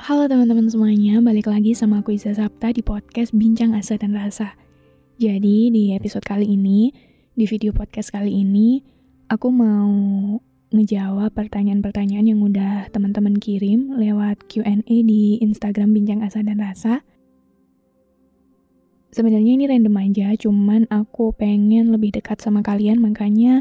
Halo 0.00 0.24
teman-teman 0.32 0.64
semuanya, 0.64 1.20
balik 1.20 1.44
lagi 1.44 1.76
sama 1.76 2.00
aku 2.00 2.16
Iza 2.16 2.32
Sapta 2.32 2.72
di 2.72 2.80
podcast 2.80 3.36
Bincang 3.36 3.76
Asa 3.76 4.00
dan 4.00 4.16
Rasa. 4.16 4.56
Jadi 5.20 5.68
di 5.68 5.92
episode 5.92 6.24
kali 6.24 6.48
ini, 6.48 6.88
di 7.36 7.44
video 7.44 7.76
podcast 7.76 8.08
kali 8.08 8.32
ini, 8.32 8.80
aku 9.28 9.52
mau 9.52 9.92
ngejawab 10.72 11.36
pertanyaan-pertanyaan 11.36 12.32
yang 12.32 12.40
udah 12.40 12.88
teman-teman 12.88 13.36
kirim 13.36 13.92
lewat 14.00 14.40
Q&A 14.48 14.80
di 14.88 15.36
Instagram 15.44 15.92
Bincang 15.92 16.24
Asa 16.24 16.40
dan 16.40 16.64
Rasa. 16.64 17.04
Sebenarnya 19.12 19.52
ini 19.52 19.68
random 19.68 20.00
aja, 20.00 20.32
cuman 20.32 20.88
aku 20.88 21.36
pengen 21.36 21.92
lebih 21.92 22.16
dekat 22.16 22.40
sama 22.40 22.64
kalian, 22.64 23.04
makanya 23.04 23.60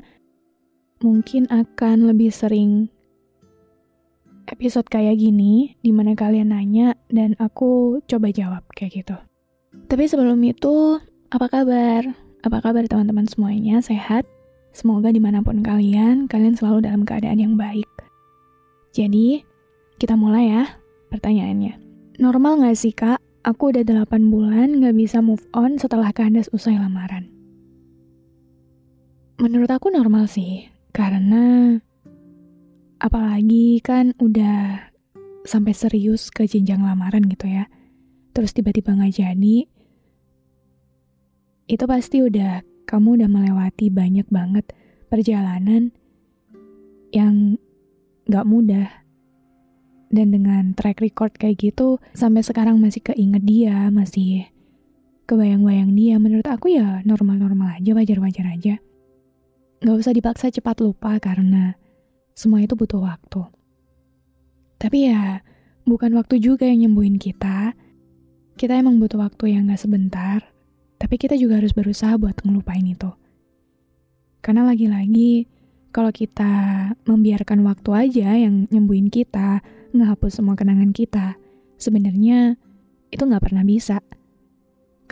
mungkin 1.03 1.52
akan 1.52 2.08
lebih 2.08 2.31
sering 2.31 2.88
episode 4.49 4.89
kayak 4.89 5.21
gini, 5.21 5.77
di 5.85 5.94
mana 5.94 6.17
kalian 6.17 6.52
nanya 6.53 6.98
dan 7.09 7.38
aku 7.38 8.02
coba 8.09 8.33
jawab 8.33 8.64
kayak 8.73 9.06
gitu. 9.06 9.16
Tapi 9.89 10.09
sebelum 10.09 10.41
itu, 10.45 10.97
apa 11.30 11.45
kabar? 11.50 12.09
Apa 12.41 12.58
kabar 12.59 12.83
teman-teman 12.89 13.30
semuanya? 13.30 13.81
Sehat? 13.86 14.25
Semoga 14.73 15.09
di 15.09 15.22
mana 15.22 15.41
pun 15.41 15.61
kalian, 15.66 16.30
kalian 16.30 16.53
selalu 16.58 16.86
dalam 16.86 17.06
keadaan 17.06 17.41
yang 17.41 17.53
baik. 17.58 17.89
Jadi, 18.94 19.45
kita 20.02 20.17
mulai 20.17 20.50
ya 20.50 20.66
pertanyaannya. 21.09 21.78
Normal 22.22 22.61
gak 22.66 22.78
sih 22.78 22.94
kak, 22.94 23.22
aku 23.45 23.73
udah 23.73 23.84
8 23.86 24.30
bulan 24.30 24.81
gak 24.81 24.95
bisa 24.95 25.22
move 25.22 25.44
on 25.53 25.78
setelah 25.78 26.13
kandas 26.13 26.50
usai 26.53 26.78
lamaran? 26.78 27.30
Menurut 29.39 29.72
aku 29.72 29.88
normal 29.89 30.28
sih, 30.28 30.67
karena 30.91 31.80
apalagi 33.00 33.80
kan 33.80 34.11
udah 34.19 34.92
sampai 35.47 35.72
serius 35.72 36.30
ke 36.30 36.45
jenjang 36.45 36.83
lamaran 36.83 37.25
gitu 37.25 37.47
ya. 37.47 37.72
Terus 38.36 38.53
tiba-tiba 38.53 38.94
nggak 38.94 39.16
jadi, 39.16 39.58
itu 41.69 41.83
pasti 41.86 42.25
udah 42.25 42.66
kamu 42.89 43.22
udah 43.22 43.30
melewati 43.30 43.94
banyak 43.94 44.25
banget 44.33 44.66
perjalanan 45.08 45.94
yang 47.14 47.61
gak 48.25 48.50
mudah. 48.50 48.89
Dan 50.09 50.34
dengan 50.34 50.73
track 50.73 51.06
record 51.06 51.38
kayak 51.38 51.61
gitu, 51.61 52.02
sampai 52.17 52.41
sekarang 52.41 52.81
masih 52.81 53.06
keinget 53.06 53.45
dia, 53.45 53.94
masih 53.94 54.50
kebayang-bayang 55.30 55.94
dia, 55.94 56.17
menurut 56.17 56.50
aku 56.50 56.73
ya 56.73 57.06
normal-normal 57.06 57.78
aja, 57.78 57.94
wajar-wajar 57.94 58.45
aja. 58.50 58.75
Gak 59.86 59.97
usah 60.02 60.13
dipaksa 60.17 60.50
cepat 60.50 60.81
lupa 60.81 61.22
karena 61.22 61.78
semua 62.39 62.63
itu 62.63 62.79
butuh 62.79 63.03
waktu. 63.03 63.43
Tapi 64.79 65.11
ya, 65.11 65.43
bukan 65.83 66.15
waktu 66.15 66.39
juga 66.39 66.63
yang 66.63 66.87
nyembuhin 66.87 67.19
kita. 67.19 67.75
Kita 68.55 68.79
emang 68.79 68.95
butuh 69.03 69.19
waktu 69.19 69.59
yang 69.59 69.67
gak 69.67 69.83
sebentar, 69.83 70.39
tapi 70.95 71.19
kita 71.19 71.35
juga 71.35 71.59
harus 71.59 71.75
berusaha 71.75 72.16
buat 72.16 72.39
ngelupain 72.39 72.88
itu. 72.88 73.11
Karena 74.39 74.63
lagi-lagi, 74.63 75.51
kalau 75.91 76.16
kita 76.16 76.51
membiarkan 77.03 77.59
waktu 77.67 77.91
aja 77.91 78.31
yang 78.39 78.72
nyembuhin 78.72 79.11
kita, 79.11 79.59
ngehapus 79.91 80.39
semua 80.39 80.55
kenangan 80.55 80.95
kita, 80.95 81.35
sebenarnya 81.75 82.55
itu 83.11 83.19
nggak 83.19 83.51
pernah 83.51 83.67
bisa. 83.67 83.99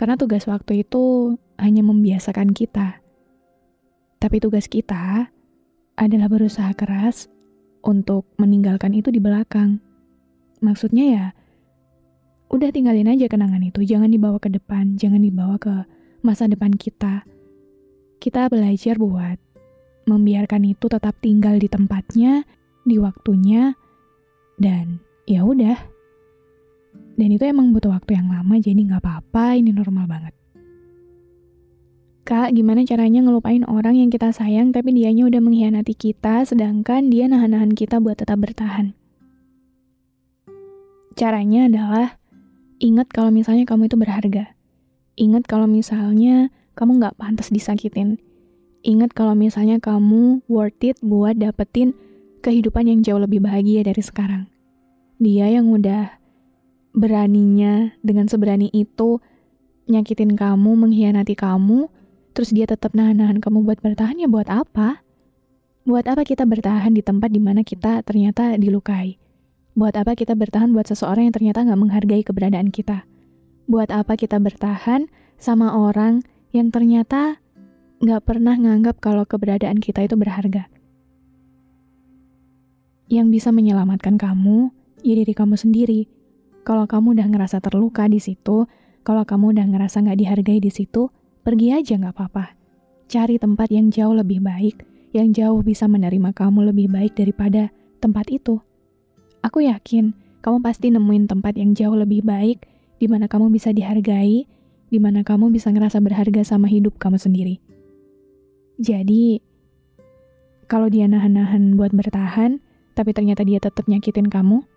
Karena 0.00 0.16
tugas 0.16 0.48
waktu 0.48 0.86
itu 0.86 1.36
hanya 1.60 1.84
membiasakan 1.84 2.56
kita. 2.56 3.04
Tapi 4.16 4.36
tugas 4.40 4.70
kita 4.70 5.28
adalah 5.98 6.30
berusaha 6.30 6.70
keras 6.78 7.26
untuk 7.82 8.30
meninggalkan 8.38 8.94
itu 8.94 9.10
di 9.10 9.18
belakang. 9.18 9.82
Maksudnya 10.62 11.04
ya, 11.10 11.26
udah 12.54 12.70
tinggalin 12.70 13.10
aja 13.10 13.26
kenangan 13.26 13.60
itu, 13.66 13.82
jangan 13.82 14.08
dibawa 14.08 14.38
ke 14.38 14.48
depan, 14.48 14.94
jangan 14.94 15.20
dibawa 15.20 15.58
ke 15.58 15.74
masa 16.22 16.46
depan 16.46 16.74
kita. 16.78 17.26
Kita 18.22 18.46
belajar 18.46 18.94
buat 18.98 19.38
membiarkan 20.06 20.62
itu 20.70 20.86
tetap 20.86 21.18
tinggal 21.18 21.58
di 21.58 21.66
tempatnya, 21.66 22.46
di 22.86 22.96
waktunya, 23.02 23.74
dan 24.56 25.02
ya 25.26 25.42
udah. 25.42 25.78
Dan 27.18 27.28
itu 27.34 27.42
emang 27.42 27.74
butuh 27.74 27.90
waktu 27.90 28.14
yang 28.14 28.30
lama, 28.30 28.54
jadi 28.62 28.78
nggak 28.78 29.02
apa-apa, 29.02 29.58
ini 29.58 29.74
normal 29.74 30.06
banget. 30.06 30.37
Kak, 32.28 32.52
gimana 32.52 32.84
caranya 32.84 33.24
ngelupain 33.24 33.64
orang 33.64 33.96
yang 33.96 34.12
kita 34.12 34.36
sayang 34.36 34.68
tapi 34.68 34.92
dianya 34.92 35.24
udah 35.24 35.40
mengkhianati 35.40 35.96
kita, 35.96 36.44
sedangkan 36.44 37.08
dia 37.08 37.24
nahan-nahan 37.24 37.72
kita 37.72 38.04
buat 38.04 38.20
tetap 38.20 38.36
bertahan? 38.36 38.92
Caranya 41.16 41.72
adalah 41.72 42.20
Ingat 42.78 43.10
kalau 43.10 43.34
misalnya 43.34 43.66
kamu 43.66 43.90
itu 43.90 43.98
berharga. 43.98 44.54
Ingat 45.18 45.50
kalau 45.50 45.66
misalnya 45.66 46.54
kamu 46.78 47.02
nggak 47.02 47.18
pantas 47.18 47.50
disakitin. 47.50 48.22
Ingat 48.86 49.18
kalau 49.18 49.34
misalnya 49.34 49.82
kamu 49.82 50.46
worth 50.46 50.78
it 50.86 50.94
buat 51.02 51.34
dapetin 51.34 51.90
kehidupan 52.38 52.86
yang 52.86 53.02
jauh 53.02 53.18
lebih 53.18 53.42
bahagia 53.42 53.82
dari 53.82 53.98
sekarang. 53.98 54.46
Dia 55.18 55.50
yang 55.50 55.74
udah 55.74 56.22
beraninya 56.94 57.98
dengan 57.98 58.30
seberani 58.30 58.70
itu 58.70 59.18
nyakitin 59.90 60.38
kamu, 60.38 60.70
mengkhianati 60.78 61.34
kamu, 61.34 61.90
terus 62.38 62.54
dia 62.54 62.70
tetap 62.70 62.94
nahan-nahan 62.94 63.42
kamu 63.42 63.66
buat 63.66 63.82
bertahan 63.82 64.14
ya 64.22 64.30
buat 64.30 64.46
apa? 64.46 65.02
Buat 65.82 66.06
apa 66.06 66.22
kita 66.22 66.46
bertahan 66.46 66.94
di 66.94 67.02
tempat 67.02 67.34
di 67.34 67.42
mana 67.42 67.66
kita 67.66 68.06
ternyata 68.06 68.54
dilukai? 68.54 69.18
Buat 69.74 69.98
apa 69.98 70.14
kita 70.14 70.38
bertahan 70.38 70.70
buat 70.70 70.86
seseorang 70.86 71.26
yang 71.26 71.34
ternyata 71.34 71.66
nggak 71.66 71.80
menghargai 71.82 72.22
keberadaan 72.22 72.70
kita? 72.70 73.02
Buat 73.66 73.90
apa 73.90 74.14
kita 74.14 74.38
bertahan 74.38 75.10
sama 75.34 75.82
orang 75.82 76.22
yang 76.54 76.70
ternyata 76.70 77.42
nggak 77.98 78.22
pernah 78.22 78.54
nganggap 78.54 79.02
kalau 79.02 79.26
keberadaan 79.26 79.82
kita 79.82 80.06
itu 80.06 80.14
berharga? 80.14 80.70
Yang 83.10 83.26
bisa 83.34 83.50
menyelamatkan 83.50 84.14
kamu, 84.14 84.70
ya 85.02 85.18
diri 85.18 85.34
kamu 85.34 85.58
sendiri. 85.58 86.06
Kalau 86.62 86.86
kamu 86.86 87.18
udah 87.18 87.26
ngerasa 87.34 87.58
terluka 87.58 88.06
di 88.06 88.22
situ, 88.22 88.70
kalau 89.02 89.26
kamu 89.26 89.58
udah 89.58 89.66
ngerasa 89.74 90.06
nggak 90.06 90.18
dihargai 90.22 90.62
di 90.62 90.70
situ, 90.70 91.10
pergi 91.48 91.72
aja 91.72 91.96
nggak 91.96 92.12
apa-apa. 92.12 92.52
Cari 93.08 93.40
tempat 93.40 93.72
yang 93.72 93.88
jauh 93.88 94.12
lebih 94.12 94.44
baik, 94.44 94.84
yang 95.16 95.32
jauh 95.32 95.64
bisa 95.64 95.88
menerima 95.88 96.36
kamu 96.36 96.68
lebih 96.68 96.92
baik 96.92 97.16
daripada 97.16 97.72
tempat 98.04 98.28
itu. 98.28 98.60
Aku 99.40 99.64
yakin 99.64 100.12
kamu 100.44 100.60
pasti 100.60 100.92
nemuin 100.92 101.24
tempat 101.24 101.56
yang 101.56 101.72
jauh 101.72 101.96
lebih 101.96 102.20
baik, 102.20 102.68
di 103.00 103.08
mana 103.08 103.32
kamu 103.32 103.48
bisa 103.48 103.72
dihargai, 103.72 104.44
di 104.92 104.98
mana 105.00 105.24
kamu 105.24 105.48
bisa 105.48 105.72
ngerasa 105.72 106.04
berharga 106.04 106.44
sama 106.44 106.68
hidup 106.68 107.00
kamu 107.00 107.16
sendiri. 107.16 107.64
Jadi, 108.76 109.40
kalau 110.68 110.92
dia 110.92 111.08
nahan-nahan 111.08 111.80
buat 111.80 111.96
bertahan, 111.96 112.60
tapi 112.92 113.16
ternyata 113.16 113.40
dia 113.40 113.56
tetap 113.56 113.88
nyakitin 113.88 114.28
kamu, 114.28 114.68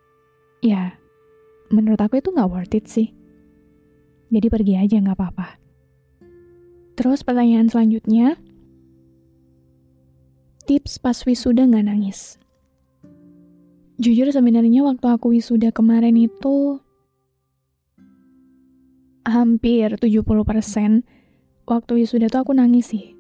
ya, 0.64 0.96
menurut 1.68 2.00
aku 2.00 2.24
itu 2.24 2.32
nggak 2.32 2.48
worth 2.48 2.80
it 2.80 2.88
sih. 2.88 3.12
Jadi 4.32 4.48
pergi 4.48 4.80
aja 4.80 4.96
nggak 5.04 5.20
apa-apa. 5.20 5.61
Terus 6.96 7.24
pertanyaan 7.24 7.72
selanjutnya, 7.72 8.36
tips 10.66 11.00
pas 11.00 11.18
wisuda 11.28 11.68
nggak 11.68 11.88
nangis. 11.88 12.42
Jujur 14.02 14.34
sebenarnya 14.34 14.82
waktu 14.82 15.06
aku 15.14 15.38
wisuda 15.38 15.70
kemarin 15.70 16.18
itu 16.18 16.82
hampir 19.22 19.94
70% 20.02 21.06
waktu 21.70 21.92
wisuda 22.02 22.28
tuh 22.28 22.42
aku 22.42 22.52
nangis 22.58 22.90
sih. 22.90 23.14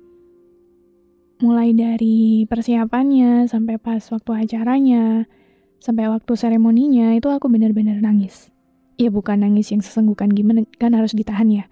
Mulai 1.41 1.73
dari 1.77 2.45
persiapannya 2.50 3.45
sampai 3.45 3.77
pas 3.77 4.01
waktu 4.09 4.31
acaranya, 4.33 5.29
sampai 5.77 6.09
waktu 6.09 6.33
seremoninya 6.33 7.13
itu 7.13 7.29
aku 7.29 7.45
bener-bener 7.50 8.01
nangis. 8.01 8.50
Ya 8.97 9.13
bukan 9.13 9.45
nangis 9.45 9.69
yang 9.69 9.81
sesenggukan 9.85 10.33
gimana 10.33 10.65
kan 10.81 10.97
harus 10.97 11.13
ditahan 11.13 11.50
ya. 11.50 11.65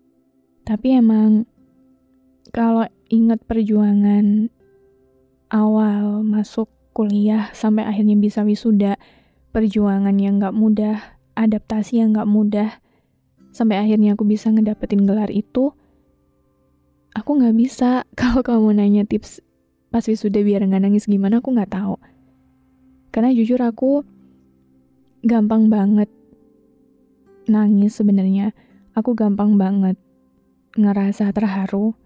Tapi 0.69 1.01
emang 1.01 1.48
kalau 2.49 2.85
inget 3.09 3.41
perjuangan 3.45 4.49
awal 5.49 6.21
masuk 6.21 6.69
kuliah 6.93 7.49
sampai 7.53 7.85
akhirnya 7.85 8.17
bisa 8.17 8.45
wisuda, 8.45 8.97
perjuangan 9.53 10.13
yang 10.17 10.41
gak 10.41 10.53
mudah, 10.53 11.17
adaptasi 11.37 12.01
yang 12.01 12.13
gak 12.13 12.29
mudah, 12.29 12.81
sampai 13.53 13.81
akhirnya 13.81 14.13
aku 14.13 14.25
bisa 14.25 14.49
ngedapetin 14.53 15.05
gelar 15.05 15.29
itu, 15.33 15.73
aku 17.15 17.29
gak 17.39 17.55
bisa 17.57 18.03
kalau 18.19 18.45
kamu 18.45 18.77
nanya 18.77 19.03
tips 19.05 19.41
pas 19.89 20.05
wisuda 20.05 20.41
biar 20.45 20.65
gak 20.69 20.83
nangis 20.83 21.09
gimana, 21.09 21.41
aku 21.41 21.53
gak 21.53 21.73
tahu. 21.73 21.97
Karena 23.09 23.33
jujur 23.33 23.57
aku 23.61 24.05
gampang 25.25 25.67
banget 25.67 26.09
nangis 27.49 27.97
sebenarnya. 27.97 28.53
Aku 28.93 29.17
gampang 29.17 29.57
banget 29.57 29.97
ngerasa 30.77 31.33
terharu. 31.33 31.97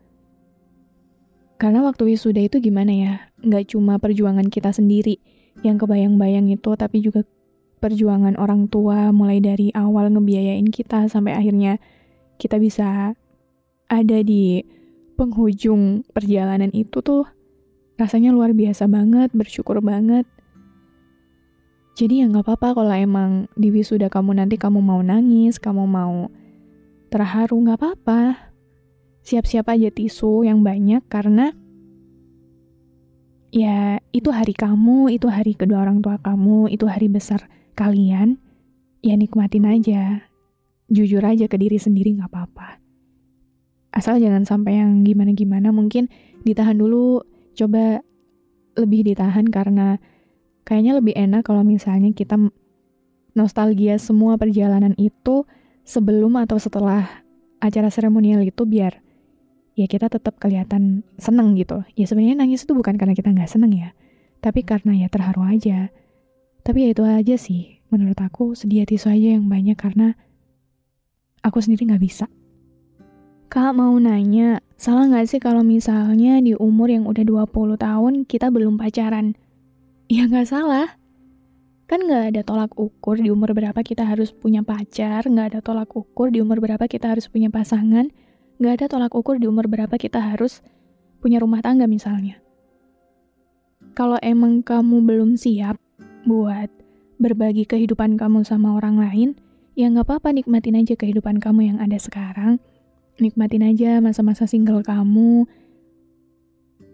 Karena 1.61 1.85
waktu 1.85 2.13
wisuda 2.13 2.43
itu 2.43 2.59
gimana 2.59 2.91
ya, 2.91 3.13
nggak 3.39 3.75
cuma 3.75 3.95
perjuangan 4.01 4.49
kita 4.49 4.73
sendiri 4.73 5.21
yang 5.61 5.77
kebayang-bayang 5.79 6.49
itu, 6.49 6.73
tapi 6.75 6.99
juga 6.99 7.23
perjuangan 7.79 8.39
orang 8.39 8.71
tua 8.71 9.11
mulai 9.11 9.43
dari 9.43 9.69
awal 9.75 10.07
ngebiayain 10.11 10.71
kita 10.71 11.11
sampai 11.11 11.35
akhirnya 11.35 11.83
kita 12.39 12.55
bisa 12.55 13.11
ada 13.91 14.17
di 14.23 14.63
penghujung 15.19 16.07
perjalanan 16.15 16.71
itu 16.73 17.03
tuh 17.03 17.27
rasanya 17.99 18.33
luar 18.33 18.55
biasa 18.55 18.89
banget, 18.89 19.29
bersyukur 19.35 19.79
banget. 19.83 20.25
Jadi 21.93 22.23
ya 22.23 22.25
nggak 22.25 22.49
apa-apa 22.49 22.81
kalau 22.81 22.95
emang 22.97 23.45
di 23.53 23.69
wisuda 23.69 24.09
kamu 24.09 24.41
nanti 24.41 24.57
kamu 24.57 24.81
mau 24.81 24.99
nangis, 25.05 25.61
kamu 25.61 25.85
mau 25.85 26.33
terharu, 27.13 27.61
nggak 27.61 27.77
apa-apa 27.77 28.52
siap-siap 29.23 29.71
aja 29.71 29.87
tisu 29.87 30.43
yang 30.43 30.61
banyak 30.61 31.01
karena 31.07 31.55
ya 33.53 34.01
itu 34.11 34.29
hari 34.33 34.51
kamu, 34.51 35.13
itu 35.13 35.31
hari 35.31 35.55
kedua 35.55 35.87
orang 35.87 36.03
tua 36.03 36.19
kamu, 36.19 36.67
itu 36.73 36.83
hari 36.89 37.07
besar 37.07 37.47
kalian, 37.77 38.41
ya 38.99 39.15
nikmatin 39.15 39.69
aja. 39.69 40.25
Jujur 40.91 41.23
aja 41.23 41.47
ke 41.47 41.55
diri 41.55 41.79
sendiri 41.79 42.13
nggak 42.19 42.29
apa-apa. 42.29 42.83
Asal 43.93 44.19
jangan 44.19 44.43
sampai 44.43 44.81
yang 44.81 45.05
gimana-gimana, 45.05 45.69
mungkin 45.69 46.09
ditahan 46.43 46.75
dulu, 46.75 47.23
coba 47.53 48.01
lebih 48.73 49.05
ditahan 49.05 49.47
karena 49.53 50.01
kayaknya 50.65 50.97
lebih 50.97 51.13
enak 51.13 51.45
kalau 51.45 51.61
misalnya 51.61 52.09
kita 52.09 52.35
nostalgia 53.37 54.01
semua 54.01 54.35
perjalanan 54.41 54.97
itu 54.97 55.45
sebelum 55.85 56.41
atau 56.41 56.57
setelah 56.57 57.21
acara 57.61 57.93
seremonial 57.93 58.41
itu 58.41 58.65
biar 58.65 59.02
ya 59.73 59.89
kita 59.89 60.09
tetap 60.09 60.37
kelihatan 60.37 61.01
seneng 61.17 61.57
gitu. 61.57 61.81
Ya 61.97 62.05
sebenarnya 62.05 62.45
nangis 62.45 62.65
itu 62.65 62.73
bukan 62.77 62.97
karena 62.97 63.17
kita 63.17 63.33
nggak 63.33 63.49
seneng 63.49 63.73
ya, 63.73 63.89
tapi 64.41 64.61
karena 64.61 64.93
ya 64.97 65.07
terharu 65.09 65.45
aja. 65.45 65.89
Tapi 66.63 66.87
ya 66.87 66.89
itu 66.95 67.03
aja 67.03 67.35
sih, 67.35 67.83
menurut 67.91 68.17
aku 68.21 68.55
sedia 68.55 68.87
tisu 68.87 69.11
aja 69.11 69.35
yang 69.35 69.51
banyak 69.51 69.75
karena 69.75 70.15
aku 71.43 71.59
sendiri 71.59 71.91
nggak 71.91 72.03
bisa. 72.03 72.25
Kak 73.53 73.77
mau 73.77 73.93
nanya, 74.01 74.65
salah 74.81 75.05
nggak 75.05 75.29
sih 75.29 75.37
kalau 75.37 75.61
misalnya 75.61 76.41
di 76.41 76.57
umur 76.57 76.89
yang 76.89 77.05
udah 77.05 77.21
20 77.21 77.77
tahun 77.77 78.13
kita 78.25 78.49
belum 78.49 78.81
pacaran? 78.81 79.37
Ya 80.09 80.25
nggak 80.25 80.49
salah. 80.49 80.97
Kan 81.85 82.09
nggak 82.09 82.33
ada 82.33 82.41
tolak 82.41 82.73
ukur 82.73 83.21
di 83.21 83.29
umur 83.29 83.53
berapa 83.53 83.77
kita 83.85 84.07
harus 84.09 84.33
punya 84.33 84.65
pacar, 84.65 85.29
nggak 85.29 85.47
ada 85.53 85.59
tolak 85.61 85.93
ukur 85.93 86.33
di 86.33 86.41
umur 86.41 86.57
berapa 86.63 86.81
kita 86.89 87.13
harus 87.13 87.29
punya 87.29 87.53
pasangan, 87.53 88.09
Gak 88.61 88.73
ada 88.79 88.85
tolak 88.85 89.13
ukur 89.17 89.41
di 89.41 89.49
umur 89.49 89.65
berapa 89.65 89.97
kita 89.97 90.21
harus 90.21 90.61
punya 91.17 91.41
rumah 91.41 91.63
tangga 91.65 91.89
misalnya. 91.89 92.37
Kalau 93.97 94.21
emang 94.21 94.61
kamu 94.61 95.01
belum 95.05 95.39
siap 95.39 95.79
buat 96.27 96.69
berbagi 97.17 97.65
kehidupan 97.65 98.19
kamu 98.19 98.45
sama 98.45 98.77
orang 98.77 98.99
lain, 99.01 99.29
ya 99.73 99.89
nggak 99.89 100.05
apa-apa 100.05 100.35
nikmatin 100.35 100.77
aja 100.77 100.93
kehidupan 100.93 101.41
kamu 101.41 101.73
yang 101.73 101.77
ada 101.81 101.97
sekarang. 101.97 102.61
Nikmatin 103.17 103.63
aja 103.63 104.01
masa-masa 104.01 104.49
single 104.49 104.81
kamu. 104.81 105.45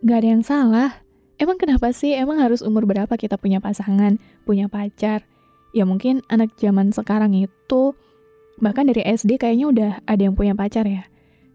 Gak 0.03 0.17
ada 0.23 0.29
yang 0.35 0.43
salah. 0.43 0.91
Emang 1.39 1.55
kenapa 1.55 1.95
sih? 1.95 2.11
Emang 2.11 2.39
harus 2.43 2.59
umur 2.59 2.83
berapa 2.83 3.11
kita 3.15 3.39
punya 3.39 3.63
pasangan, 3.63 4.19
punya 4.43 4.67
pacar? 4.67 5.23
Ya 5.71 5.87
mungkin 5.87 6.19
anak 6.27 6.59
zaman 6.59 6.91
sekarang 6.91 7.31
itu, 7.35 7.95
bahkan 8.59 8.87
dari 8.91 9.01
SD 9.07 9.39
kayaknya 9.39 9.65
udah 9.71 9.91
ada 10.03 10.21
yang 10.21 10.35
punya 10.35 10.51
pacar 10.51 10.83
ya 10.83 11.08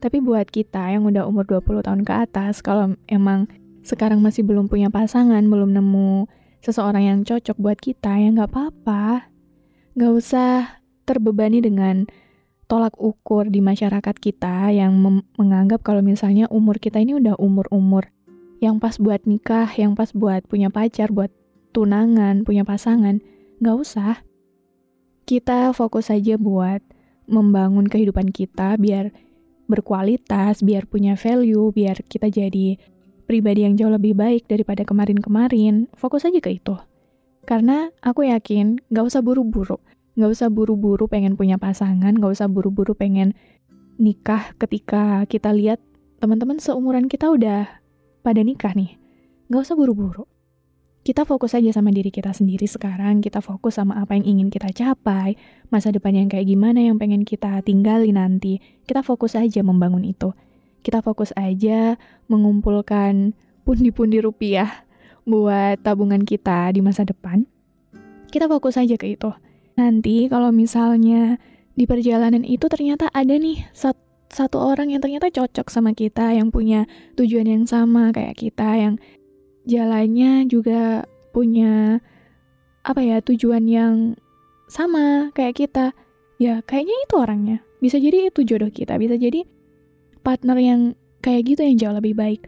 tapi 0.04 0.20
buat 0.20 0.44
kita 0.52 0.92
yang 0.92 1.08
udah 1.08 1.24
umur 1.24 1.48
20 1.48 1.80
tahun 1.80 2.04
ke 2.04 2.12
atas, 2.28 2.60
kalau 2.60 2.92
emang 3.08 3.48
sekarang 3.80 4.20
masih 4.20 4.44
belum 4.44 4.68
punya 4.68 4.92
pasangan, 4.92 5.40
belum 5.48 5.72
nemu 5.72 6.28
seseorang 6.60 7.08
yang 7.08 7.18
cocok 7.24 7.56
buat 7.56 7.80
kita, 7.80 8.12
ya 8.20 8.28
nggak 8.28 8.52
apa-apa. 8.52 9.32
Nggak 9.96 10.12
usah 10.12 10.76
terbebani 11.08 11.64
dengan 11.64 12.04
tolak 12.68 12.92
ukur 13.00 13.48
di 13.48 13.64
masyarakat 13.64 14.12
kita 14.20 14.76
yang 14.76 14.92
menganggap 15.40 15.80
kalau 15.80 16.04
misalnya 16.04 16.52
umur 16.52 16.76
kita 16.76 17.00
ini 17.00 17.16
udah 17.16 17.40
umur-umur 17.40 18.12
yang 18.60 18.76
pas 18.76 19.00
buat 19.00 19.24
nikah, 19.24 19.72
yang 19.72 19.96
pas 19.96 20.12
buat 20.12 20.44
punya 20.44 20.68
pacar, 20.68 21.08
buat 21.16 21.32
tunangan, 21.72 22.44
punya 22.44 22.68
pasangan. 22.68 23.24
Nggak 23.56 23.76
usah. 23.80 24.20
Kita 25.24 25.72
fokus 25.72 26.12
aja 26.12 26.36
buat 26.36 26.84
membangun 27.24 27.88
kehidupan 27.88 28.36
kita 28.36 28.76
biar 28.76 29.23
berkualitas, 29.70 30.60
biar 30.60 30.84
punya 30.88 31.16
value, 31.16 31.72
biar 31.72 32.04
kita 32.04 32.28
jadi 32.28 32.76
pribadi 33.24 33.64
yang 33.64 33.74
jauh 33.80 33.92
lebih 33.92 34.12
baik 34.12 34.44
daripada 34.48 34.84
kemarin-kemarin, 34.84 35.88
fokus 35.96 36.28
aja 36.28 36.40
ke 36.40 36.60
itu. 36.60 36.76
Karena 37.44 37.88
aku 38.00 38.28
yakin 38.28 38.80
gak 38.92 39.08
usah 39.08 39.20
buru-buru, 39.24 39.80
gak 40.16 40.30
usah 40.32 40.48
buru-buru 40.52 41.08
pengen 41.08 41.36
punya 41.36 41.56
pasangan, 41.56 42.16
gak 42.16 42.32
usah 42.36 42.48
buru-buru 42.48 42.92
pengen 42.92 43.32
nikah 43.96 44.52
ketika 44.60 45.24
kita 45.30 45.54
lihat 45.54 45.80
teman-teman 46.20 46.60
seumuran 46.60 47.08
kita 47.08 47.30
udah 47.30 47.68
pada 48.24 48.40
nikah 48.40 48.72
nih. 48.72 48.96
Gak 49.48 49.70
usah 49.70 49.76
buru-buru 49.76 50.28
kita 51.04 51.28
fokus 51.28 51.52
aja 51.52 51.68
sama 51.68 51.92
diri 51.92 52.08
kita 52.08 52.32
sendiri 52.32 52.64
sekarang, 52.64 53.20
kita 53.20 53.44
fokus 53.44 53.76
sama 53.76 54.00
apa 54.00 54.16
yang 54.16 54.24
ingin 54.24 54.48
kita 54.48 54.72
capai, 54.72 55.36
masa 55.68 55.92
depan 55.92 56.16
yang 56.16 56.28
kayak 56.32 56.48
gimana 56.48 56.80
yang 56.80 56.96
pengen 56.96 57.28
kita 57.28 57.60
tinggali 57.60 58.08
nanti. 58.08 58.64
Kita 58.88 59.04
fokus 59.04 59.36
aja 59.36 59.60
membangun 59.60 60.00
itu. 60.00 60.32
Kita 60.80 61.04
fokus 61.04 61.36
aja 61.36 62.00
mengumpulkan 62.32 63.36
pundi-pundi 63.68 64.24
rupiah 64.24 64.88
buat 65.28 65.76
tabungan 65.84 66.24
kita 66.24 66.72
di 66.72 66.80
masa 66.80 67.04
depan. 67.04 67.44
Kita 68.32 68.48
fokus 68.48 68.80
aja 68.80 68.96
ke 68.96 69.12
itu. 69.12 69.28
Nanti 69.76 70.32
kalau 70.32 70.56
misalnya 70.56 71.36
di 71.76 71.84
perjalanan 71.84 72.48
itu 72.48 72.64
ternyata 72.72 73.12
ada 73.12 73.36
nih 73.36 73.60
satu 73.76 74.00
satu 74.34 74.58
orang 74.58 74.90
yang 74.90 74.98
ternyata 74.98 75.30
cocok 75.30 75.70
sama 75.70 75.94
kita, 75.94 76.34
yang 76.34 76.50
punya 76.50 76.90
tujuan 77.14 77.46
yang 77.46 77.64
sama 77.70 78.10
kayak 78.10 78.34
kita, 78.34 78.66
yang 78.74 78.98
jalannya 79.64 80.48
juga 80.48 81.08
punya 81.32 81.98
apa 82.84 83.00
ya 83.00 83.24
tujuan 83.24 83.64
yang 83.64 83.94
sama 84.68 85.32
kayak 85.32 85.56
kita. 85.58 85.96
Ya 86.36 86.60
kayaknya 86.64 86.96
itu 87.04 87.14
orangnya. 87.16 87.58
Bisa 87.80 87.96
jadi 87.96 88.28
itu 88.28 88.44
jodoh 88.44 88.68
kita. 88.70 88.96
Bisa 89.00 89.16
jadi 89.16 89.44
partner 90.24 90.56
yang 90.60 90.80
kayak 91.24 91.56
gitu 91.56 91.60
yang 91.64 91.76
jauh 91.80 91.96
lebih 91.96 92.14
baik. 92.16 92.44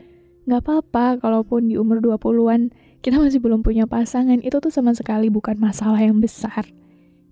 Nggak 0.46 0.62
apa-apa 0.62 1.18
kalaupun 1.24 1.72
di 1.72 1.80
umur 1.80 1.98
20-an 1.98 2.70
kita 3.00 3.16
masih 3.18 3.40
belum 3.40 3.64
punya 3.64 3.88
pasangan. 3.88 4.40
Itu 4.44 4.60
tuh 4.60 4.70
sama 4.70 4.92
sekali 4.92 5.32
bukan 5.32 5.56
masalah 5.56 5.98
yang 6.00 6.20
besar. 6.20 6.68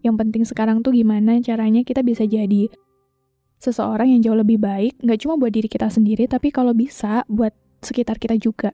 Yang 0.04 0.14
penting 0.20 0.42
sekarang 0.44 0.84
tuh 0.84 0.92
gimana 0.92 1.40
caranya 1.40 1.80
kita 1.80 2.04
bisa 2.04 2.28
jadi 2.28 2.68
seseorang 3.60 4.12
yang 4.16 4.20
jauh 4.20 4.38
lebih 4.38 4.60
baik. 4.60 5.00
Nggak 5.00 5.18
cuma 5.24 5.40
buat 5.40 5.52
diri 5.52 5.68
kita 5.68 5.88
sendiri 5.88 6.28
tapi 6.28 6.52
kalau 6.52 6.76
bisa 6.76 7.24
buat 7.28 7.52
sekitar 7.84 8.16
kita 8.16 8.40
juga 8.40 8.72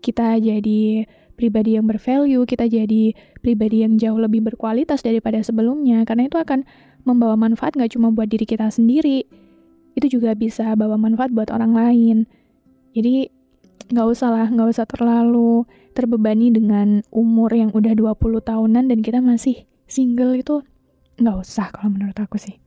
kita 0.00 0.38
jadi 0.38 1.06
pribadi 1.38 1.78
yang 1.78 1.86
bervalue, 1.86 2.42
kita 2.42 2.66
jadi 2.66 3.14
pribadi 3.38 3.86
yang 3.86 3.94
jauh 3.94 4.18
lebih 4.18 4.42
berkualitas 4.42 5.06
daripada 5.06 5.38
sebelumnya, 5.46 6.02
karena 6.02 6.26
itu 6.26 6.34
akan 6.34 6.66
membawa 7.06 7.38
manfaat 7.38 7.78
nggak 7.78 7.94
cuma 7.94 8.10
buat 8.10 8.26
diri 8.26 8.42
kita 8.42 8.66
sendiri, 8.68 9.22
itu 9.94 10.06
juga 10.18 10.34
bisa 10.34 10.74
bawa 10.74 10.98
manfaat 10.98 11.30
buat 11.30 11.54
orang 11.54 11.72
lain. 11.78 12.16
Jadi 12.94 13.30
nggak 13.94 14.06
usah 14.10 14.28
lah, 14.34 14.46
nggak 14.50 14.68
usah 14.74 14.86
terlalu 14.90 15.62
terbebani 15.94 16.50
dengan 16.50 17.06
umur 17.14 17.54
yang 17.54 17.70
udah 17.74 17.94
20 17.94 18.42
tahunan 18.42 18.84
dan 18.90 18.98
kita 19.02 19.22
masih 19.22 19.66
single 19.86 20.34
itu 20.36 20.62
nggak 21.18 21.36
usah 21.42 21.70
kalau 21.74 21.90
menurut 21.94 22.14
aku 22.18 22.38
sih. 22.38 22.58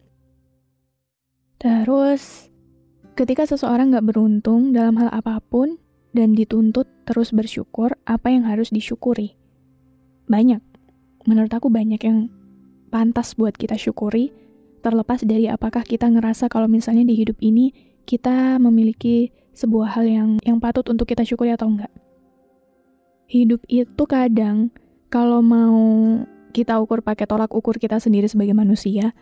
Terus, 1.61 2.49
ketika 3.13 3.45
seseorang 3.45 3.93
nggak 3.93 4.07
beruntung 4.07 4.73
dalam 4.73 4.97
hal 4.97 5.13
apa 5.13 5.37
pun, 5.39 5.77
dan 6.11 6.35
dituntut 6.35 6.87
terus 7.07 7.31
bersyukur 7.31 7.95
apa 8.03 8.31
yang 8.31 8.47
harus 8.47 8.71
disyukuri. 8.71 9.35
Banyak, 10.27 10.59
menurut 11.27 11.51
aku 11.51 11.67
banyak 11.67 11.99
yang 12.03 12.27
pantas 12.91 13.35
buat 13.35 13.55
kita 13.55 13.79
syukuri, 13.79 14.35
terlepas 14.83 15.23
dari 15.23 15.47
apakah 15.47 15.83
kita 15.87 16.11
ngerasa 16.11 16.51
kalau 16.51 16.67
misalnya 16.67 17.07
di 17.07 17.15
hidup 17.15 17.39
ini 17.39 17.71
kita 18.03 18.59
memiliki 18.59 19.31
sebuah 19.55 19.95
hal 19.99 20.05
yang 20.07 20.29
yang 20.43 20.57
patut 20.59 20.87
untuk 20.91 21.07
kita 21.07 21.23
syukuri 21.23 21.53
atau 21.55 21.67
enggak. 21.71 21.91
hidup 23.31 23.63
itu 23.71 24.03
kadang 24.11 24.67
kalau 25.07 25.39
mau 25.39 25.79
kita 26.51 26.75
ukur 26.83 26.99
pakai 26.99 27.23
tolak 27.23 27.47
ukur 27.55 27.79
kita 27.79 27.95
sendiri 27.95 28.27
sebagai 28.27 28.51
manusia, 28.51 29.15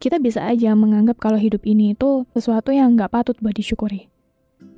kita 0.00 0.16
bisa 0.16 0.48
aja 0.48 0.72
menganggap 0.72 1.20
kalau 1.20 1.36
hidup 1.36 1.60
ini 1.68 1.92
itu 1.92 2.24
sesuatu 2.32 2.72
yang 2.72 2.96
nggak 2.96 3.12
patut 3.12 3.36
buat 3.44 3.52
disyukuri. 3.52 4.08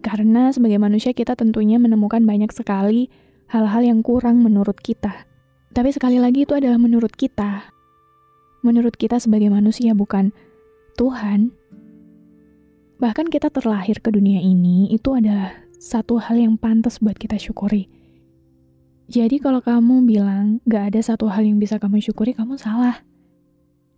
Karena 0.01 0.49
sebagai 0.51 0.81
manusia 0.81 1.13
kita 1.13 1.37
tentunya 1.37 1.77
menemukan 1.77 2.25
banyak 2.25 2.51
sekali 2.53 3.13
hal-hal 3.53 3.85
yang 3.85 4.01
kurang 4.01 4.41
menurut 4.41 4.81
kita. 4.81 5.29
Tapi 5.71 5.93
sekali 5.93 6.19
lagi 6.19 6.49
itu 6.49 6.57
adalah 6.57 6.81
menurut 6.81 7.13
kita. 7.13 7.69
Menurut 8.65 8.97
kita 8.97 9.21
sebagai 9.21 9.49
manusia 9.53 9.93
bukan 9.93 10.33
Tuhan. 10.97 11.53
Bahkan 13.01 13.33
kita 13.33 13.49
terlahir 13.49 14.01
ke 14.05 14.13
dunia 14.13 14.41
ini 14.41 14.93
itu 14.93 15.17
adalah 15.17 15.57
satu 15.81 16.21
hal 16.21 16.37
yang 16.37 16.61
pantas 16.61 17.01
buat 17.01 17.17
kita 17.17 17.41
syukuri 17.41 18.01
jadi 19.11 19.43
kalau 19.43 19.59
kamu 19.59 20.07
bilang 20.07 20.63
gak 20.71 20.95
ada 20.95 21.03
satu 21.03 21.27
hal 21.27 21.43
yang 21.43 21.59
bisa 21.59 21.83
kamu 21.83 21.99
syukuri, 21.99 22.31
kamu 22.31 22.55
salah. 22.55 23.03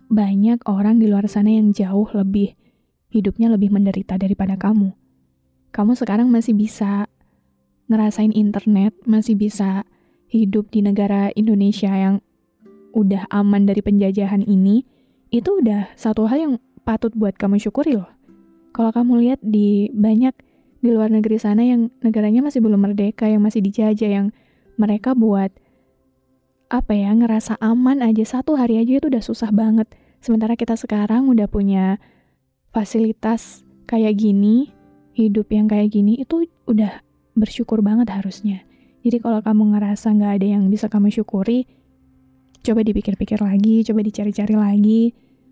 Banyak 0.09 0.65
orang 0.65 0.97
di 0.97 1.05
luar 1.05 1.29
sana 1.29 1.53
yang 1.53 1.69
jauh 1.77 2.09
lebih, 2.17 2.57
hidupnya 3.13 3.53
lebih 3.53 3.69
menderita 3.69 4.17
daripada 4.17 4.57
kamu. 4.57 4.97
Kamu 5.73 5.97
sekarang 5.97 6.29
masih 6.29 6.53
bisa 6.53 7.09
ngerasain 7.89 8.33
internet, 8.37 8.93
masih 9.09 9.37
bisa 9.41 9.89
hidup 10.29 10.69
di 10.69 10.85
negara 10.85 11.33
Indonesia 11.33 11.89
yang 11.89 12.21
udah 12.93 13.25
aman 13.33 13.65
dari 13.65 13.81
penjajahan 13.81 14.45
ini, 14.45 14.85
itu 15.33 15.65
udah 15.65 15.89
satu 15.97 16.29
hal 16.29 16.39
yang 16.39 16.55
patut 16.85 17.13
buat 17.17 17.41
kamu 17.41 17.57
syukuri 17.57 17.97
loh. 17.97 18.09
Kalau 18.77 18.93
kamu 18.93 19.13
lihat 19.25 19.41
di 19.41 19.89
banyak 19.93 20.37
di 20.85 20.89
luar 20.93 21.09
negeri 21.09 21.41
sana 21.41 21.65
yang 21.65 21.89
negaranya 22.05 22.45
masih 22.45 22.61
belum 22.61 22.81
merdeka, 22.81 23.29
yang 23.29 23.41
masih 23.41 23.65
dijajah, 23.65 24.09
yang 24.13 24.27
mereka 24.77 25.17
buat 25.17 25.53
apa 26.73 26.97
ya 26.97 27.13
ngerasa 27.13 27.61
aman 27.61 28.01
aja 28.01 28.25
satu 28.25 28.57
hari 28.57 28.81
aja 28.81 28.97
itu 28.97 29.13
udah 29.13 29.21
susah 29.21 29.53
banget 29.53 29.93
sementara 30.25 30.57
kita 30.57 30.73
sekarang 30.73 31.29
udah 31.29 31.45
punya 31.45 32.01
fasilitas 32.73 33.61
kayak 33.85 34.17
gini 34.17 34.73
hidup 35.13 35.49
yang 35.53 35.69
kayak 35.69 35.93
gini 35.93 36.21
itu 36.21 36.49
udah 36.69 37.01
bersyukur 37.37 37.81
banget 37.81 38.13
harusnya 38.13 38.65
jadi 39.03 39.19
kalau 39.19 39.41
kamu 39.45 39.77
ngerasa 39.77 40.13
nggak 40.15 40.33
ada 40.41 40.47
yang 40.59 40.65
bisa 40.69 40.89
kamu 40.89 41.13
syukuri 41.13 41.69
coba 42.63 42.81
dipikir-pikir 42.87 43.41
lagi 43.43 43.83
coba 43.85 44.01
dicari-cari 44.05 44.55
lagi 44.55 45.03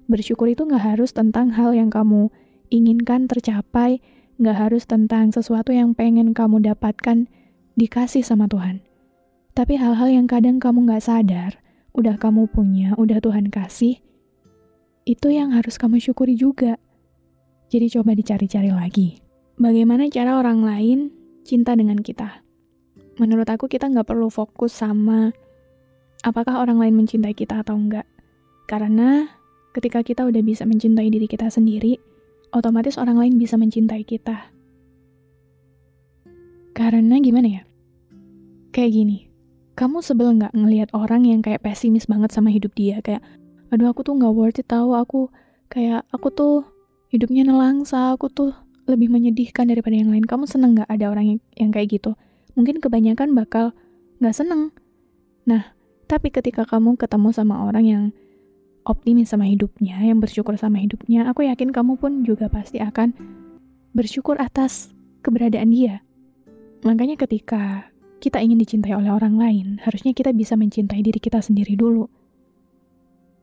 bersyukur 0.06 0.50
itu 0.50 0.64
nggak 0.66 0.96
harus 0.96 1.10
tentang 1.12 1.52
hal 1.54 1.74
yang 1.74 1.88
kamu 1.88 2.32
inginkan 2.70 3.26
tercapai 3.26 4.02
nggak 4.40 4.56
harus 4.56 4.88
tentang 4.88 5.34
sesuatu 5.34 5.74
yang 5.74 5.92
pengen 5.92 6.32
kamu 6.32 6.62
dapatkan 6.64 7.28
dikasih 7.76 8.24
sama 8.24 8.48
Tuhan 8.48 8.80
tapi 9.50 9.74
hal-hal 9.76 10.08
yang 10.08 10.24
kadang 10.30 10.62
kamu 10.62 10.86
gak 10.86 11.04
sadar, 11.04 11.58
udah 11.90 12.16
kamu 12.16 12.46
punya, 12.48 12.94
udah 12.94 13.18
Tuhan 13.18 13.50
kasih, 13.50 13.98
itu 15.04 15.28
yang 15.28 15.50
harus 15.50 15.74
kamu 15.74 15.98
syukuri 15.98 16.38
juga. 16.38 16.78
Jadi 17.70 17.86
coba 17.92 18.14
dicari-cari 18.14 18.70
lagi. 18.70 19.20
Bagaimana 19.60 20.08
cara 20.08 20.40
orang 20.40 20.64
lain 20.64 21.12
cinta 21.44 21.76
dengan 21.76 22.00
kita? 22.00 22.40
Menurut 23.20 23.44
aku 23.44 23.68
kita 23.68 23.92
nggak 23.92 24.08
perlu 24.08 24.32
fokus 24.32 24.72
sama 24.72 25.36
apakah 26.24 26.64
orang 26.64 26.80
lain 26.80 26.96
mencintai 26.96 27.36
kita 27.36 27.60
atau 27.60 27.76
enggak. 27.76 28.08
Karena 28.64 29.28
ketika 29.76 30.00
kita 30.00 30.24
udah 30.24 30.40
bisa 30.40 30.64
mencintai 30.64 31.12
diri 31.12 31.28
kita 31.28 31.52
sendiri, 31.52 32.00
otomatis 32.56 32.96
orang 32.96 33.20
lain 33.20 33.36
bisa 33.36 33.60
mencintai 33.60 34.00
kita. 34.00 34.48
Karena 36.72 37.20
gimana 37.20 37.60
ya? 37.60 37.62
Kayak 38.72 38.96
gini, 38.96 39.18
kamu 39.76 40.00
sebel 40.00 40.40
nggak 40.40 40.56
ngelihat 40.56 40.88
orang 40.96 41.28
yang 41.28 41.44
kayak 41.44 41.60
pesimis 41.60 42.08
banget 42.08 42.32
sama 42.32 42.48
hidup 42.48 42.72
dia 42.72 43.04
kayak 43.04 43.20
aduh 43.68 43.92
aku 43.92 44.08
tuh 44.08 44.16
nggak 44.16 44.32
worth 44.32 44.56
it 44.56 44.64
tahu 44.64 44.96
aku 44.96 45.28
kayak 45.68 46.08
aku 46.16 46.32
tuh 46.32 46.64
hidupnya 47.12 47.44
nelangsa 47.44 48.16
aku 48.16 48.32
tuh 48.32 48.56
lebih 48.90 49.08
menyedihkan 49.08 49.70
daripada 49.70 49.94
yang 49.94 50.10
lain. 50.10 50.26
Kamu 50.26 50.44
seneng 50.50 50.76
nggak 50.76 50.90
ada 50.90 51.06
orang 51.08 51.24
yang, 51.36 51.38
yang 51.54 51.70
kayak 51.70 51.94
gitu? 52.00 52.18
Mungkin 52.58 52.82
kebanyakan 52.82 53.32
bakal 53.32 53.72
nggak 54.18 54.34
seneng. 54.34 54.74
Nah 55.46 55.72
tapi 56.10 56.34
ketika 56.34 56.66
kamu 56.66 56.98
ketemu 56.98 57.30
sama 57.30 57.62
orang 57.62 57.84
yang 57.86 58.04
optimis 58.82 59.30
sama 59.30 59.46
hidupnya 59.46 60.02
yang 60.02 60.18
bersyukur 60.18 60.58
sama 60.58 60.82
hidupnya 60.82 61.28
aku 61.30 61.46
yakin 61.46 61.70
kamu 61.70 61.94
pun 61.94 62.26
juga 62.26 62.50
pasti 62.50 62.82
akan 62.82 63.14
bersyukur 63.94 64.38
atas 64.42 64.90
keberadaan 65.22 65.70
dia. 65.70 66.02
Makanya 66.82 67.20
ketika 67.20 67.92
kita 68.20 68.40
ingin 68.40 68.60
dicintai 68.60 68.92
oleh 68.96 69.12
orang 69.12 69.36
lain, 69.36 69.66
harusnya 69.84 70.12
kita 70.12 70.32
bisa 70.36 70.56
mencintai 70.56 71.00
diri 71.00 71.20
kita 71.20 71.40
sendiri 71.40 71.76
dulu. 71.76 72.08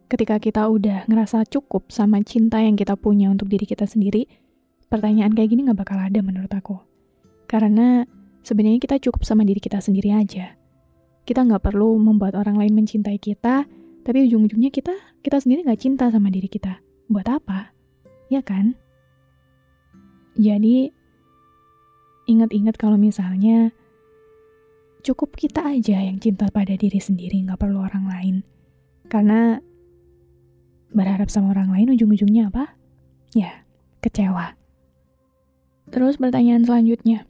Ketika 0.08 0.40
kita 0.40 0.72
udah 0.72 1.06
ngerasa 1.06 1.44
cukup 1.50 1.92
sama 1.92 2.24
cinta 2.24 2.64
yang 2.64 2.80
kita 2.80 2.96
punya 2.96 3.28
untuk 3.28 3.52
diri 3.52 3.68
kita 3.68 3.84
sendiri, 3.84 4.26
pertanyaan 4.88 5.32
kayak 5.36 5.50
gini 5.52 5.68
gak 5.68 5.80
bakal 5.80 6.00
ada 6.00 6.20
menurut 6.24 6.52
aku. 6.52 6.80
Karena 7.48 8.04
sebenarnya 8.44 8.80
kita 8.80 9.00
cukup 9.00 9.24
sama 9.24 9.44
diri 9.48 9.60
kita 9.60 9.80
sendiri 9.80 10.12
aja. 10.16 10.56
Kita 11.28 11.44
nggak 11.44 11.60
perlu 11.60 12.00
membuat 12.00 12.40
orang 12.40 12.56
lain 12.56 12.72
mencintai 12.76 13.20
kita, 13.20 13.68
tapi 14.08 14.18
ujung-ujungnya 14.32 14.72
kita 14.72 14.96
kita 15.20 15.44
sendiri 15.44 15.68
nggak 15.68 15.82
cinta 15.84 16.08
sama 16.08 16.32
diri 16.32 16.48
kita. 16.48 16.80
Buat 17.12 17.28
apa? 17.28 17.76
Ya 18.32 18.40
kan? 18.40 18.76
Jadi, 20.40 20.92
ingat-ingat 22.28 22.76
kalau 22.80 22.96
misalnya 22.96 23.72
cukup 25.04 25.36
kita 25.40 25.64
aja 25.64 26.04
yang 26.04 26.20
cinta 26.20 26.48
pada 26.52 26.76
diri 26.76 27.00
sendiri, 27.00 27.40
nggak 27.44 27.60
perlu 27.60 27.80
orang 27.84 28.06
lain. 28.08 28.36
Karena 29.08 29.60
berharap 30.92 31.32
sama 31.32 31.56
orang 31.56 31.72
lain 31.72 31.96
ujung-ujungnya 31.96 32.52
apa? 32.52 32.76
Ya, 33.36 33.64
kecewa. 34.04 34.57
Terus 35.90 36.20
pertanyaan 36.20 36.68
selanjutnya. 36.68 37.24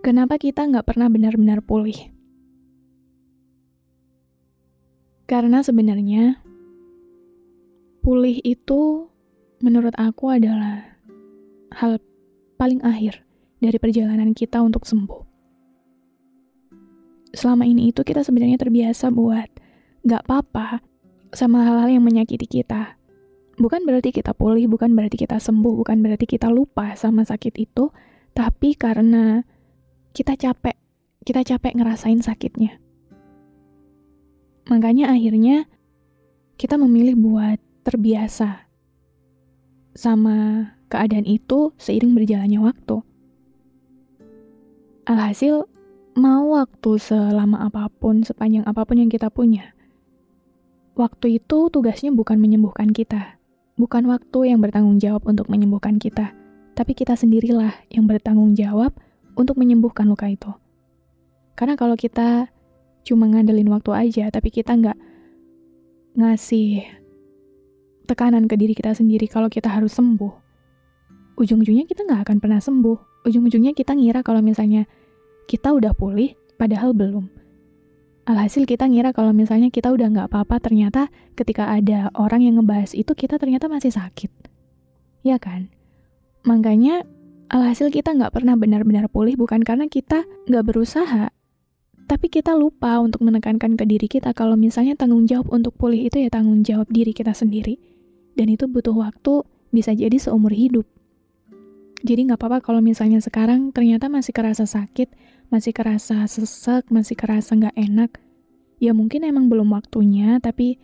Kenapa 0.00 0.40
kita 0.40 0.64
nggak 0.64 0.86
pernah 0.88 1.08
benar-benar 1.12 1.60
pulih? 1.60 1.96
Karena 5.28 5.62
sebenarnya 5.62 6.40
pulih 8.00 8.40
itu 8.42 9.06
menurut 9.60 9.92
aku 10.00 10.32
adalah 10.32 10.96
hal 11.76 12.00
paling 12.56 12.80
akhir 12.82 13.22
dari 13.60 13.76
perjalanan 13.76 14.32
kita 14.32 14.58
untuk 14.64 14.88
sembuh 14.88 15.30
selama 17.30 17.66
ini 17.66 17.94
itu 17.94 18.02
kita 18.02 18.26
sebenarnya 18.26 18.58
terbiasa 18.58 19.10
buat 19.14 19.48
gak 20.02 20.22
apa-apa 20.26 20.82
sama 21.30 21.62
hal-hal 21.62 22.00
yang 22.00 22.04
menyakiti 22.04 22.46
kita. 22.46 22.99
Bukan 23.60 23.84
berarti 23.84 24.08
kita 24.08 24.32
pulih, 24.32 24.64
bukan 24.72 24.96
berarti 24.96 25.20
kita 25.20 25.36
sembuh, 25.36 25.84
bukan 25.84 26.00
berarti 26.00 26.24
kita 26.24 26.48
lupa 26.48 26.96
sama 26.96 27.28
sakit 27.28 27.60
itu, 27.60 27.92
tapi 28.32 28.72
karena 28.72 29.44
kita 30.16 30.32
capek, 30.32 30.80
kita 31.28 31.44
capek 31.44 31.76
ngerasain 31.76 32.24
sakitnya. 32.24 32.80
Makanya 34.72 35.12
akhirnya 35.12 35.68
kita 36.56 36.80
memilih 36.80 37.20
buat 37.20 37.60
terbiasa 37.84 38.64
sama 39.92 40.70
keadaan 40.88 41.28
itu 41.28 41.76
seiring 41.76 42.16
berjalannya 42.16 42.64
waktu. 42.64 42.96
Alhasil, 45.04 45.68
mau 46.16 46.56
waktu 46.56 46.96
selama 46.96 47.66
apa 47.68 47.92
pun, 47.92 48.24
sepanjang 48.24 48.64
apa 48.64 48.88
pun 48.88 49.04
yang 49.04 49.12
kita 49.12 49.28
punya. 49.28 49.76
Waktu 50.94 51.42
itu 51.42 51.68
tugasnya 51.68 52.14
bukan 52.14 52.38
menyembuhkan 52.38 52.94
kita, 52.94 53.39
bukan 53.80 54.04
waktu 54.12 54.52
yang 54.52 54.60
bertanggung 54.60 55.00
jawab 55.00 55.24
untuk 55.24 55.48
menyembuhkan 55.48 55.96
kita, 55.96 56.36
tapi 56.76 56.92
kita 56.92 57.16
sendirilah 57.16 57.72
yang 57.88 58.04
bertanggung 58.04 58.52
jawab 58.52 58.92
untuk 59.40 59.56
menyembuhkan 59.56 60.04
luka 60.04 60.28
itu. 60.28 60.52
Karena 61.56 61.80
kalau 61.80 61.96
kita 61.96 62.52
cuma 63.00 63.24
ngandelin 63.24 63.72
waktu 63.72 63.90
aja, 63.96 64.28
tapi 64.28 64.52
kita 64.52 64.76
nggak 64.76 64.98
ngasih 66.20 66.84
tekanan 68.04 68.44
ke 68.44 68.60
diri 68.60 68.76
kita 68.76 68.92
sendiri 68.92 69.24
kalau 69.24 69.48
kita 69.48 69.72
harus 69.72 69.96
sembuh, 69.96 70.32
ujung-ujungnya 71.40 71.88
kita 71.88 72.04
nggak 72.04 72.28
akan 72.28 72.36
pernah 72.36 72.60
sembuh. 72.60 73.24
Ujung-ujungnya 73.24 73.72
kita 73.72 73.96
ngira 73.96 74.20
kalau 74.20 74.44
misalnya 74.44 74.84
kita 75.48 75.72
udah 75.72 75.96
pulih, 75.96 76.36
padahal 76.60 76.92
belum. 76.92 77.28
Alhasil 78.30 78.62
kita 78.62 78.86
ngira 78.86 79.10
kalau 79.10 79.34
misalnya 79.34 79.74
kita 79.74 79.90
udah 79.90 80.06
nggak 80.06 80.30
apa-apa, 80.30 80.62
ternyata 80.62 81.10
ketika 81.34 81.66
ada 81.66 82.14
orang 82.14 82.46
yang 82.46 82.62
ngebahas 82.62 82.94
itu 82.94 83.10
kita 83.10 83.42
ternyata 83.42 83.66
masih 83.66 83.90
sakit. 83.90 84.30
Ya 85.26 85.42
kan? 85.42 85.66
Makanya 86.46 87.02
alhasil 87.50 87.90
kita 87.90 88.14
nggak 88.14 88.30
pernah 88.30 88.54
benar-benar 88.54 89.10
pulih 89.10 89.34
bukan 89.34 89.66
karena 89.66 89.90
kita 89.90 90.30
nggak 90.46 90.62
berusaha, 90.62 91.34
tapi 92.06 92.30
kita 92.30 92.54
lupa 92.54 93.02
untuk 93.02 93.18
menekankan 93.26 93.74
ke 93.74 93.82
diri 93.82 94.06
kita 94.06 94.30
kalau 94.30 94.54
misalnya 94.54 94.94
tanggung 94.94 95.26
jawab 95.26 95.50
untuk 95.50 95.74
pulih 95.74 96.06
itu 96.06 96.22
ya 96.22 96.30
tanggung 96.30 96.62
jawab 96.62 96.86
diri 96.86 97.10
kita 97.10 97.34
sendiri. 97.34 97.82
Dan 98.38 98.46
itu 98.46 98.70
butuh 98.70 98.94
waktu, 98.94 99.42
bisa 99.74 99.90
jadi 99.90 100.14
seumur 100.22 100.54
hidup. 100.54 100.86
Jadi 102.06 102.30
nggak 102.30 102.38
apa-apa 102.38 102.62
kalau 102.62 102.78
misalnya 102.78 103.18
sekarang 103.18 103.74
ternyata 103.74 104.06
masih 104.06 104.30
kerasa 104.30 104.70
sakit, 104.70 105.10
masih 105.50 105.74
kerasa 105.74 106.24
sesek, 106.30 106.88
masih 106.94 107.18
kerasa 107.18 107.58
nggak 107.58 107.76
enak, 107.76 108.10
ya 108.78 108.94
mungkin 108.94 109.26
emang 109.26 109.50
belum 109.50 109.74
waktunya, 109.74 110.38
tapi 110.38 110.78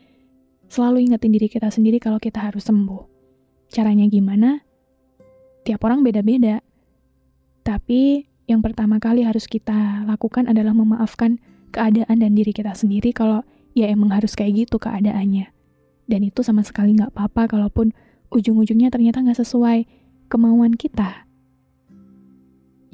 selalu 0.67 1.07
ingetin 1.07 1.33
diri 1.33 1.49
kita 1.49 1.71
sendiri 1.71 2.03
kalau 2.03 2.19
kita 2.19 2.43
harus 2.43 2.67
sembuh. 2.67 3.07
Caranya 3.71 4.07
gimana? 4.07 4.63
Tiap 5.67 5.83
orang 5.83 6.03
beda-beda. 6.07 6.63
Tapi 7.67 8.23
yang 8.47 8.63
pertama 8.63 9.03
kali 9.03 9.27
harus 9.27 9.51
kita 9.51 10.07
lakukan 10.07 10.47
adalah 10.47 10.71
memaafkan 10.71 11.43
keadaan 11.75 12.23
dan 12.23 12.33
diri 12.39 12.55
kita 12.55 12.79
sendiri 12.79 13.11
kalau 13.11 13.43
ya 13.75 13.91
emang 13.91 14.15
harus 14.15 14.39
kayak 14.39 14.67
gitu 14.67 14.79
keadaannya. 14.79 15.51
Dan 16.07 16.21
itu 16.23 16.47
sama 16.47 16.63
sekali 16.63 16.95
nggak 16.95 17.11
apa-apa 17.11 17.51
kalaupun 17.51 17.91
ujung-ujungnya 18.31 18.95
ternyata 18.95 19.19
nggak 19.19 19.43
sesuai 19.43 19.91
kemauan 20.31 20.79
kita. 20.79 21.26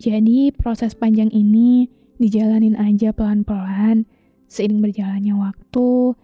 Jadi 0.00 0.52
proses 0.54 0.96
panjang 0.96 1.28
ini 1.32 1.88
dijalanin 2.16 2.78
aja 2.78 3.10
pelan-pelan, 3.10 4.06
seiring 4.46 4.80
berjalannya 4.80 5.34
waktu, 5.36 6.14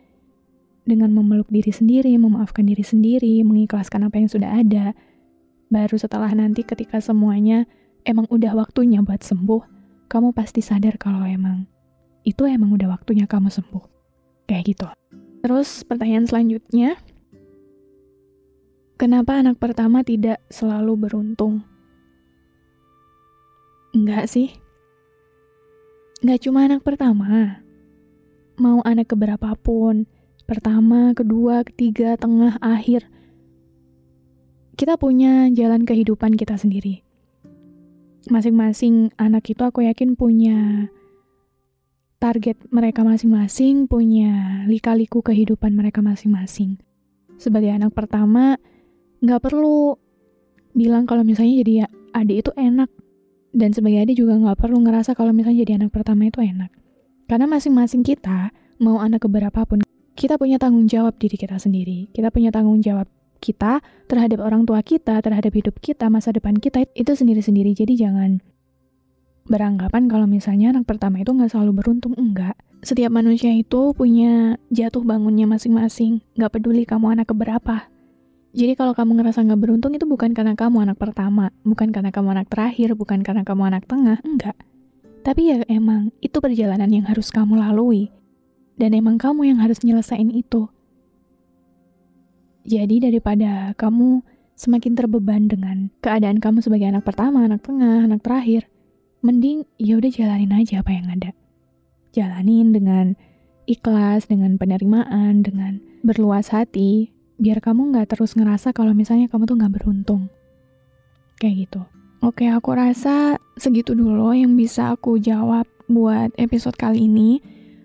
dengan 0.88 1.12
memeluk 1.12 1.52
diri 1.52 1.68
sendiri, 1.68 2.16
memaafkan 2.16 2.64
diri 2.64 2.80
sendiri, 2.80 3.44
mengikhlaskan 3.44 4.08
apa 4.08 4.16
yang 4.16 4.30
sudah 4.32 4.50
ada. 4.56 4.96
Baru 5.68 6.00
setelah 6.00 6.32
nanti 6.32 6.64
ketika 6.64 6.96
semuanya 7.04 7.68
emang 8.08 8.24
udah 8.32 8.56
waktunya 8.56 9.04
buat 9.04 9.20
sembuh, 9.20 9.62
kamu 10.08 10.32
pasti 10.32 10.64
sadar 10.64 10.96
kalau 10.96 11.28
emang 11.28 11.68
itu 12.24 12.48
emang 12.48 12.72
udah 12.72 12.88
waktunya 12.88 13.28
kamu 13.28 13.52
sembuh. 13.52 13.84
Kayak 14.48 14.64
gitu. 14.64 14.88
Terus 15.44 15.84
pertanyaan 15.84 16.24
selanjutnya, 16.24 16.96
kenapa 18.96 19.44
anak 19.44 19.60
pertama 19.60 20.00
tidak 20.00 20.40
selalu 20.48 21.08
beruntung? 21.08 21.62
Enggak 23.98 24.30
sih. 24.30 24.54
Enggak 26.22 26.46
cuma 26.46 26.70
anak 26.70 26.86
pertama. 26.86 27.58
Mau 28.54 28.78
anak 28.86 29.10
keberapapun, 29.10 30.06
pertama, 30.46 31.10
kedua, 31.18 31.66
ketiga, 31.66 32.14
tengah, 32.14 32.62
akhir. 32.62 33.10
Kita 34.78 34.94
punya 34.94 35.50
jalan 35.50 35.82
kehidupan 35.82 36.38
kita 36.38 36.54
sendiri. 36.54 37.02
Masing-masing 38.30 39.10
anak 39.18 39.50
itu 39.50 39.66
aku 39.66 39.82
yakin 39.82 40.14
punya 40.14 40.86
target 42.22 42.58
mereka 42.70 43.02
masing-masing, 43.02 43.90
punya 43.90 44.62
lika-liku 44.70 45.26
kehidupan 45.26 45.74
mereka 45.74 46.06
masing-masing. 46.06 46.78
Sebagai 47.34 47.74
anak 47.74 47.94
pertama, 47.94 48.58
nggak 49.22 49.42
perlu 49.42 49.98
bilang 50.74 51.06
kalau 51.06 51.26
misalnya 51.26 51.62
jadi 51.66 51.74
adik 52.14 52.46
itu 52.46 52.50
enak, 52.54 52.90
dan 53.58 53.74
sebagai 53.74 54.06
adik 54.06 54.22
juga 54.22 54.38
nggak 54.38 54.54
perlu 54.54 54.78
ngerasa 54.86 55.18
kalau 55.18 55.34
misalnya 55.34 55.66
jadi 55.66 55.82
anak 55.82 55.90
pertama 55.90 56.30
itu 56.30 56.38
enak. 56.38 56.70
Karena 57.26 57.50
masing-masing 57.50 58.06
kita, 58.06 58.54
mau 58.78 59.02
anak 59.02 59.26
keberapapun, 59.26 59.82
kita 60.14 60.38
punya 60.38 60.62
tanggung 60.62 60.86
jawab 60.86 61.18
diri 61.18 61.34
kita 61.34 61.58
sendiri. 61.58 62.08
Kita 62.14 62.30
punya 62.30 62.54
tanggung 62.54 62.78
jawab 62.78 63.10
kita 63.42 63.82
terhadap 64.06 64.38
orang 64.40 64.62
tua 64.62 64.78
kita, 64.86 65.18
terhadap 65.18 65.50
hidup 65.50 65.76
kita, 65.82 66.06
masa 66.06 66.30
depan 66.30 66.54
kita, 66.56 66.86
itu 66.94 67.12
sendiri-sendiri. 67.12 67.74
Jadi 67.74 67.98
jangan 67.98 68.38
beranggapan 69.50 70.06
kalau 70.06 70.30
misalnya 70.30 70.70
anak 70.70 70.86
pertama 70.86 71.18
itu 71.18 71.34
nggak 71.34 71.50
selalu 71.50 71.82
beruntung. 71.82 72.14
Enggak. 72.14 72.54
Setiap 72.78 73.10
manusia 73.10 73.50
itu 73.50 73.90
punya 73.90 74.54
jatuh 74.70 75.02
bangunnya 75.02 75.50
masing-masing. 75.50 76.22
Nggak 76.38 76.62
peduli 76.62 76.86
kamu 76.86 77.18
anak 77.18 77.34
keberapa. 77.34 77.90
Jadi 78.56 78.72
kalau 78.80 78.96
kamu 78.96 79.20
ngerasa 79.20 79.44
nggak 79.44 79.60
beruntung 79.60 79.92
itu 79.92 80.08
bukan 80.08 80.32
karena 80.32 80.56
kamu 80.56 80.88
anak 80.88 80.96
pertama, 80.96 81.52
bukan 81.68 81.92
karena 81.92 82.08
kamu 82.08 82.28
anak 82.32 82.48
terakhir, 82.48 82.96
bukan 82.96 83.20
karena 83.20 83.44
kamu 83.44 83.68
anak 83.68 83.84
tengah, 83.84 84.18
enggak. 84.24 84.56
Tapi 85.20 85.52
ya 85.52 85.56
emang 85.68 86.08
itu 86.24 86.40
perjalanan 86.40 86.88
yang 86.88 87.04
harus 87.04 87.28
kamu 87.28 87.60
lalui. 87.60 88.08
Dan 88.78 88.94
emang 88.94 89.18
kamu 89.18 89.52
yang 89.52 89.58
harus 89.60 89.82
nyelesain 89.82 90.30
itu. 90.32 90.70
Jadi 92.64 93.02
daripada 93.02 93.74
kamu 93.74 94.22
semakin 94.54 94.92
terbeban 94.94 95.50
dengan 95.50 95.90
keadaan 96.00 96.38
kamu 96.38 96.62
sebagai 96.62 96.88
anak 96.88 97.04
pertama, 97.04 97.44
anak 97.44 97.66
tengah, 97.66 98.06
anak 98.06 98.22
terakhir, 98.22 98.70
mending 99.20 99.66
ya 99.76 99.98
udah 99.98 100.10
jalanin 100.10 100.54
aja 100.54 100.80
apa 100.80 100.90
yang 100.94 101.06
ada. 101.10 101.30
Jalanin 102.14 102.70
dengan 102.72 103.06
ikhlas, 103.68 104.30
dengan 104.30 104.56
penerimaan, 104.56 105.42
dengan 105.42 105.82
berluas 106.06 106.54
hati, 106.54 107.12
biar 107.38 107.62
kamu 107.62 107.94
nggak 107.94 108.18
terus 108.18 108.34
ngerasa 108.34 108.74
kalau 108.74 108.92
misalnya 108.92 109.30
kamu 109.30 109.46
tuh 109.46 109.56
nggak 109.56 109.74
beruntung. 109.78 110.26
Kayak 111.38 111.54
gitu. 111.66 111.80
Oke, 112.18 112.50
aku 112.50 112.74
rasa 112.74 113.38
segitu 113.54 113.94
dulu 113.94 114.34
yang 114.34 114.58
bisa 114.58 114.98
aku 114.98 115.22
jawab 115.22 115.70
buat 115.86 116.34
episode 116.34 116.74
kali 116.74 117.06
ini. 117.06 117.38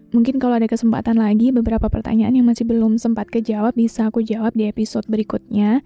Mungkin 0.09 0.41
kalau 0.41 0.57
ada 0.57 0.65
kesempatan 0.65 1.21
lagi, 1.21 1.53
beberapa 1.53 1.85
pertanyaan 1.89 2.33
yang 2.33 2.45
masih 2.49 2.65
belum 2.65 2.97
sempat 2.97 3.29
kejawab 3.29 3.77
bisa 3.77 4.09
aku 4.09 4.25
jawab 4.25 4.53
di 4.57 4.69
episode 4.69 5.05
berikutnya. 5.05 5.85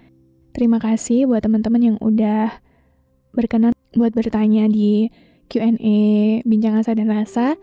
Terima 0.55 0.79
kasih 0.79 1.27
buat 1.27 1.43
teman-teman 1.43 1.81
yang 1.83 1.97
udah 1.99 2.55
berkenan 3.35 3.75
buat 3.95 4.15
bertanya 4.15 4.67
di 4.71 5.11
Q&A 5.47 5.99
Bincang 6.43 6.79
Asa 6.79 6.95
dan 6.95 7.07
Rasa. 7.07 7.55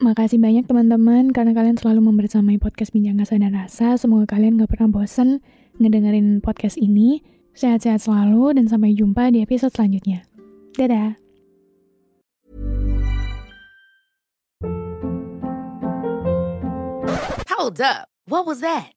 Makasih 0.00 0.40
banyak 0.40 0.64
teman-teman 0.64 1.28
karena 1.28 1.52
kalian 1.52 1.76
selalu 1.76 2.00
membersamai 2.08 2.56
podcast 2.56 2.96
Bincang 2.96 3.20
Asa 3.20 3.36
dan 3.36 3.52
Rasa. 3.52 4.00
Semoga 4.00 4.32
kalian 4.32 4.56
gak 4.56 4.72
pernah 4.72 4.88
bosen 4.88 5.44
ngedengerin 5.76 6.40
podcast 6.40 6.80
ini. 6.80 7.20
Sehat-sehat 7.52 8.08
selalu 8.08 8.56
dan 8.56 8.64
sampai 8.64 8.96
jumpa 8.96 9.28
di 9.28 9.44
episode 9.44 9.76
selanjutnya. 9.76 10.24
Dadah! 10.72 11.20
Hold 17.52 17.84
up. 17.84 18.08
What 18.24 18.48
was 18.48 18.64
that? 18.64 18.96